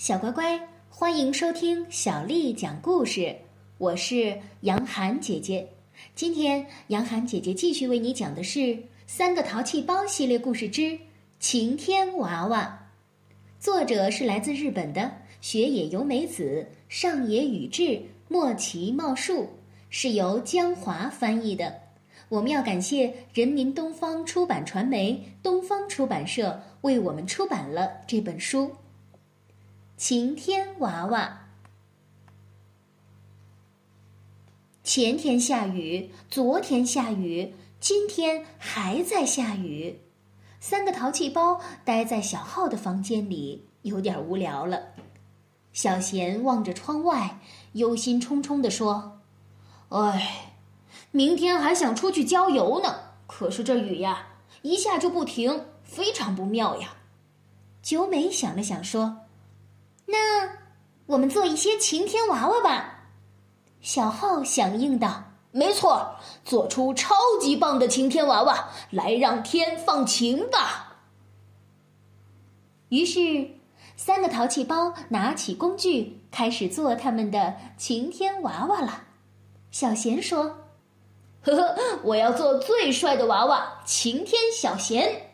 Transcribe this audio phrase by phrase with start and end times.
[0.00, 0.58] 小乖乖，
[0.88, 3.36] 欢迎收听小丽讲故事。
[3.76, 5.68] 我是杨涵姐姐。
[6.14, 8.60] 今天，杨涵姐姐继续为你讲的是
[9.06, 10.80] 《三个淘气包》系列故事之
[11.38, 12.88] 《晴天娃娃》。
[13.62, 19.50] 作者是来自日本的雪野由美子、上野宇治、莫奇茂树，
[19.90, 21.78] 是由江华翻译的。
[22.30, 28.74] 我们要感谢人民东方出版传媒、东方出版社为我们出版了这本书。
[30.02, 31.40] 晴天娃娃。
[34.82, 40.00] 前天下雨，昨天下雨，今天还在下雨。
[40.58, 44.94] 三个淘气包待在小浩的房间里，有点无聊了。
[45.74, 47.38] 小贤望着窗外，
[47.74, 49.20] 忧心忡忡地说
[49.90, 50.54] ：“哎，
[51.10, 54.28] 明天还想出去郊游呢，可是这雨呀，
[54.62, 56.94] 一下就不停，非常不妙呀。”
[57.84, 59.26] 九美想了想说。
[60.10, 60.48] 那
[61.06, 63.00] 我们做一些晴天娃娃吧，
[63.80, 65.22] 小浩响应道
[65.52, 70.98] ：“没错，做出超级棒的晴天娃娃，来让天放晴吧。”
[72.90, 73.48] 于是，
[73.96, 79.04] 三个淘气包拿起工具，开始做他们的晴天娃娃了。
[79.70, 80.58] 小贤说
[81.42, 85.26] ：“呵呵，我要做最帅的娃娃，晴天小贤。”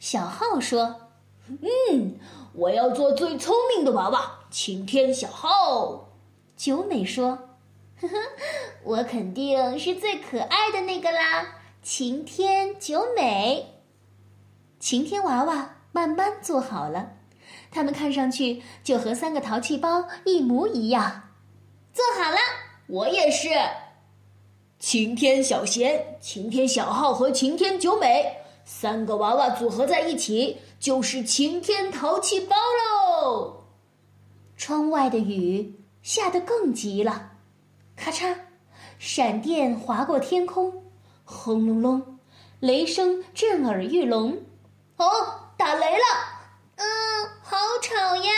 [0.00, 0.94] 小浩说
[1.48, 2.18] ：“嗯。”
[2.54, 6.08] 我要做最聪明的娃娃，晴天小号。
[6.56, 7.48] 九美说
[8.00, 8.14] ：“呵呵，
[8.84, 13.80] 我肯定是最可爱的那个啦，晴天九美。”
[14.78, 17.14] 晴天娃娃慢慢做好了，
[17.72, 21.30] 他们看上去就和三个淘气包一模一样。
[21.92, 22.36] 做好了，
[22.86, 23.48] 我也是。
[24.78, 28.43] 晴天小贤、晴天小浩和晴天九美。
[28.64, 33.64] 三个娃娃组合在一起，就是晴天淘气包喽。
[34.56, 37.32] 窗外的雨下得更急了，
[37.96, 38.34] 咔嚓，
[38.98, 40.84] 闪电划过天空，
[41.24, 42.18] 轰隆隆，
[42.60, 44.42] 雷声震耳欲聋。
[44.96, 45.06] 哦，
[45.56, 46.04] 打雷了！
[46.76, 46.86] 嗯，
[47.42, 48.30] 好吵呀！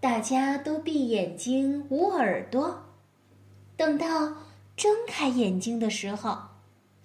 [0.00, 2.84] 大家都闭眼睛捂耳朵，
[3.76, 4.06] 等到
[4.76, 6.36] 睁开眼睛的时候。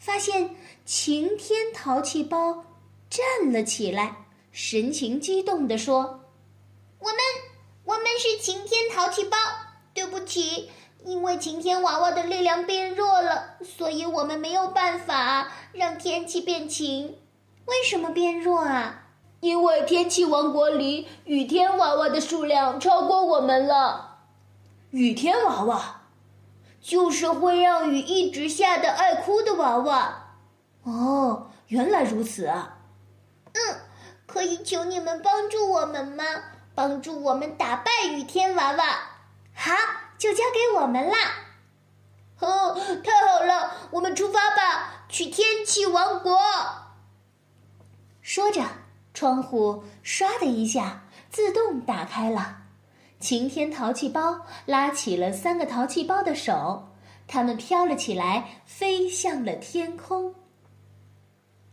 [0.04, 0.50] 发现
[0.84, 2.66] 晴天淘气包
[3.10, 6.20] 站了起来，神情激动地说
[7.00, 7.18] ：“我们，
[7.86, 9.38] 我们是晴天淘气包。
[9.94, 10.70] 对不起，
[11.06, 17.18] 因为晴天娃娃的力量变弱了，所以我们没有办法让天气变晴。
[17.66, 19.06] 为什么变弱啊？
[19.40, 24.18] 因为天气王国里雨天娃娃的数量超过我们了。
[24.92, 26.02] 雨天娃娃。”
[26.84, 30.36] 就是会让雨一直下的爱哭的娃娃，
[30.84, 32.78] 哦，原来如此啊！
[33.54, 33.80] 嗯，
[34.26, 36.26] 可以求你们帮助我们吗？
[36.76, 38.84] 帮助我们打败雨天娃娃。
[39.56, 39.72] 好，
[40.18, 41.18] 就交给我们啦！
[42.40, 46.38] 哦，太好了，我们出发吧，去天气王国。
[48.22, 48.62] 说着，
[49.14, 52.63] 窗户唰的一下自动打开了。
[53.24, 56.90] 晴天淘气包拉起了三个淘气包的手，
[57.26, 60.36] 它们飘了起来，飞向了天空。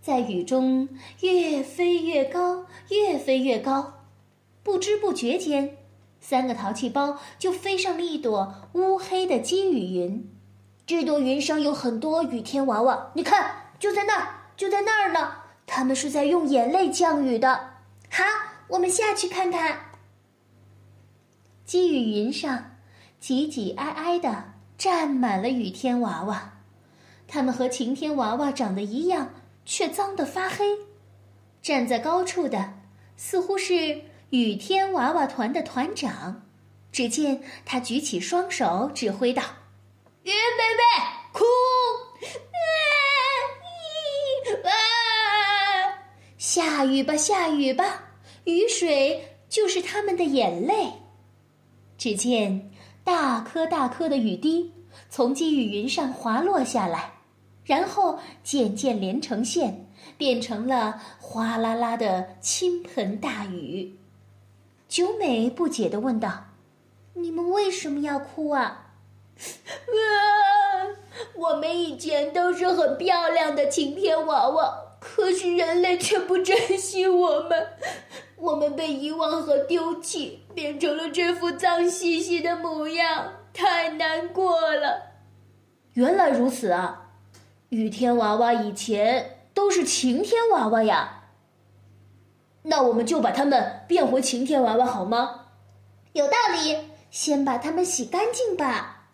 [0.00, 0.88] 在雨中
[1.22, 3.94] 越飞越高，越飞越高，
[4.62, 5.76] 不知不觉间，
[6.20, 10.32] 三个淘气包就飞上了一朵乌黑的积雨云。
[10.86, 15.32] 这朵云上有很多雨天娃娃，你看，就在那儿，就在那儿呢。
[15.66, 17.70] 他们是在用眼泪降雨的。
[18.08, 18.22] 好，
[18.68, 19.89] 我们下去看看。
[21.70, 22.78] 积雨云上，
[23.20, 26.54] 挤挤挨挨的站满了雨天娃娃，
[27.28, 29.32] 它们和晴天娃娃长得一样，
[29.64, 30.64] 却脏得发黑。
[31.62, 32.72] 站在高处的，
[33.16, 36.42] 似乎是雨天娃娃团的团长。
[36.90, 39.40] 只见他举起双手，指挥道
[40.26, 40.82] ：“云贝贝，
[41.32, 41.44] 哭！
[44.64, 44.72] 啊
[46.36, 48.08] 下雨吧，下雨吧，
[48.42, 50.94] 雨水就是他们的眼泪。”
[52.00, 52.70] 只见
[53.04, 54.72] 大颗大颗的雨滴
[55.10, 57.12] 从积雨云上滑落下来，
[57.62, 59.86] 然后渐渐连成线，
[60.16, 63.98] 变成了哗啦啦的倾盆大雨。
[64.88, 66.46] 九美不解地问道
[67.12, 68.92] ：“你们为什么要哭啊
[69.36, 70.96] ？”“啊，
[71.36, 77.66] 我们以前都是很漂亮的晴天娃娃，可是人类却不珍惜我们。”
[78.40, 85.12] 我们被遗忘和丢弃，变成了这副脏兮兮的模样，太难过了。
[85.92, 87.10] 原来如此啊！
[87.68, 91.24] 雨天娃娃以前都是晴天娃娃呀。
[92.62, 95.46] 那我们就把它们变回晴天娃娃好吗？
[96.12, 96.90] 有道理。
[97.10, 99.08] 先把它们洗干净吧。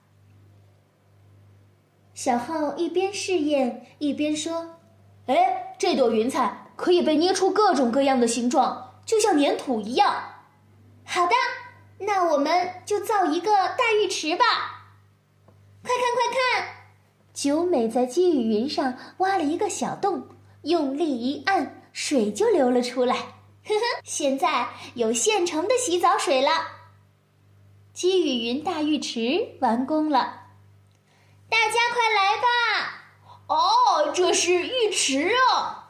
[2.13, 4.77] 小浩一边试验一边说
[5.25, 10.35] ：“哎，这朵云彩可以被捏出各种各样的形状，就像粘土一样。”
[11.09, 11.33] 好的，
[11.99, 14.45] 那我们就造一个大浴池吧。
[15.83, 16.69] 快看快看，
[17.33, 20.29] 九美在积雨云上挖了一个小洞，
[20.63, 23.15] 用力一按，水就流了出来。
[23.15, 26.51] 呵呵，现在有现成的洗澡水了。
[27.93, 30.49] 积雨云大浴池完工了，
[31.49, 32.45] 大家快来吧！
[33.47, 35.86] 哦，这是浴池啊！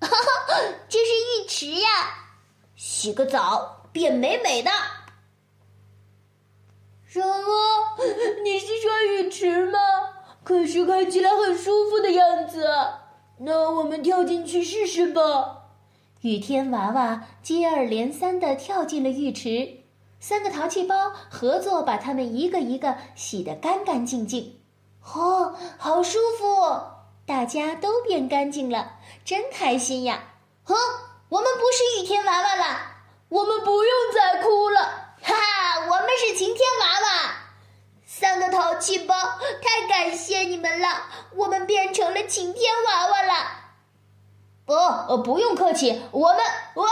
[0.00, 1.88] 哈哈，这是浴池呀！
[2.76, 4.70] 洗个澡变美美的。
[7.04, 8.04] 什么？
[8.44, 9.78] 你是说浴池吗？
[10.44, 12.66] 可是看起来很舒服的样子。
[13.38, 15.64] 那我们跳进去试试吧。
[16.22, 19.80] 雨天娃娃接二连三的跳进了浴池。
[20.20, 24.60] 三个淘气包合作，把它们一个一个洗得干干净净。
[25.14, 26.97] 哦，好舒服！
[27.28, 28.92] 大家都变干净了，
[29.22, 30.18] 真开心呀！
[30.64, 30.74] 哼，
[31.28, 32.80] 我们不是雨天娃娃了，
[33.28, 34.80] 我们不用再哭了。
[35.20, 37.34] 哈哈，我们是晴天娃娃。
[38.06, 41.02] 三个淘气包，太感谢你们了，
[41.36, 43.34] 我们变成了晴天娃娃了。
[44.64, 46.38] 哦，呃，不用客气，我们，
[46.76, 46.88] 哇！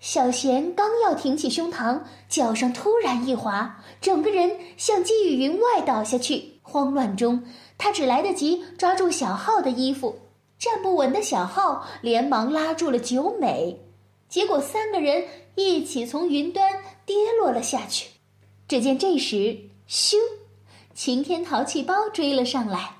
[0.00, 6.55] 小贤刚要挺起胸膛，脚上突然一滑，整个人向积雨云外倒下去。
[6.68, 7.44] 慌乱中，
[7.78, 10.18] 他只来得及抓住小浩的衣服。
[10.58, 13.78] 站不稳的小浩连忙拉住了九美，
[14.28, 15.24] 结果三个人
[15.54, 16.72] 一起从云端
[17.04, 18.08] 跌落了下去。
[18.66, 19.58] 只见这时，
[19.88, 20.16] 咻，
[20.94, 22.96] 晴天淘气包追了上来，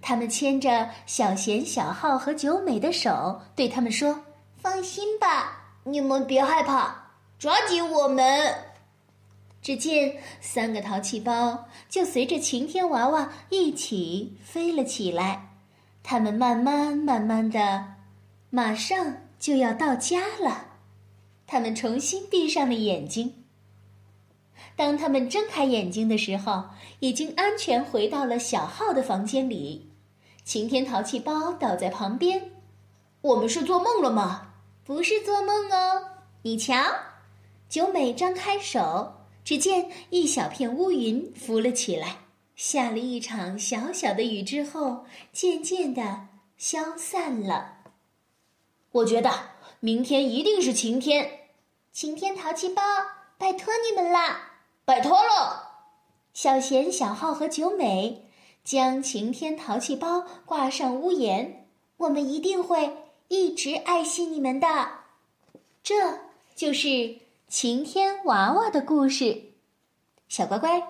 [0.00, 4.20] 他们牵着小贤、小浩和九美的手，对他们说
[4.62, 6.94] ：“放心吧。”你们别害怕，
[7.38, 8.54] 抓紧我们！
[9.62, 15.48] 只见三个淘气包就随着晴天娃娃一起飞了起来。
[16.02, 17.94] 他们慢慢慢慢的，
[18.48, 20.68] 马上就要到家了。
[21.46, 23.44] 他们重新闭上了眼睛。
[24.76, 26.70] 当他们睁开眼睛的时候，
[27.00, 29.90] 已经安全回到了小号的房间里。
[30.42, 32.52] 晴天淘气包倒在旁边。
[33.20, 34.54] 我们是做梦了吗？
[34.84, 36.02] 不是做梦哦，
[36.42, 36.82] 你瞧，
[37.68, 42.18] 九美张开手，只见一小片乌云浮了起来，
[42.56, 47.78] 下了一场小小的雨之后，渐渐的消散了。
[48.92, 49.30] 我觉得
[49.80, 51.48] 明天一定是晴天，
[51.92, 52.82] 晴天淘气包，
[53.38, 54.52] 拜托你们啦，
[54.84, 55.68] 拜托了！
[56.32, 58.28] 小贤、小浩和九美
[58.62, 61.66] 将晴天淘气包挂上屋檐，
[61.96, 62.96] 我们一定会。
[63.32, 64.66] 一直爱惜你们的，
[65.84, 66.18] 这
[66.56, 67.16] 就是
[67.50, 69.54] 晴天娃娃的故事。
[70.28, 70.80] 小乖乖，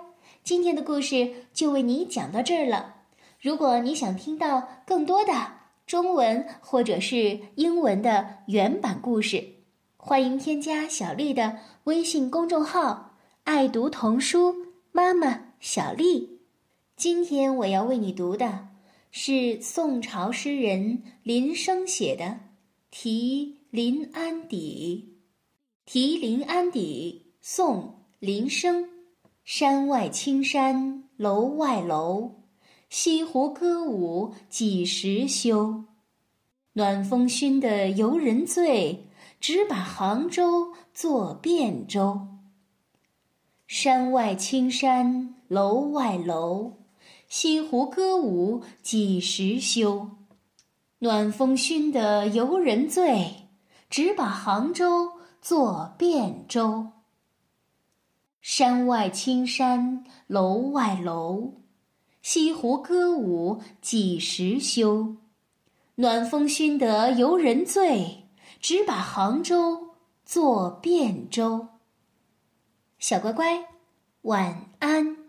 [0.44, 2.96] 今天的故事就为你讲到这儿了。
[3.40, 5.32] 如果你想听到更多的
[5.86, 9.42] 中文或者是英文的原版故事，
[9.96, 14.54] 欢迎添加小丽的微信公众号“爱读童书
[14.92, 16.40] 妈妈小丽”。
[16.94, 18.68] 今天我要为你读的。
[19.10, 22.24] 是宋朝诗人林升写的
[22.90, 25.08] 《题临安邸》。
[25.92, 27.78] 《题临安邸》宋·
[28.20, 28.88] 林升。
[29.42, 32.30] 山外青山楼外楼，
[32.88, 35.82] 西湖歌舞几时休？
[36.75, 39.09] 暖风熏得游人醉，
[39.40, 42.20] 直把杭州作汴州。
[43.66, 46.75] 山外青山楼外楼。
[47.28, 50.09] 西湖歌舞几时休？
[51.00, 53.49] 暖风熏得游人醉，
[53.88, 56.88] 直把杭州作汴州。
[58.42, 61.54] 山外青山楼外楼，
[62.23, 65.16] 西湖歌舞几时休？
[65.97, 68.26] 暖风熏得游人醉，
[68.61, 69.94] 直把杭州
[70.25, 71.68] 作汴州。
[72.99, 73.66] 小乖乖，
[74.23, 75.19] 晚安。